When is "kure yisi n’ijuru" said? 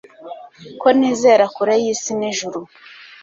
1.55-2.59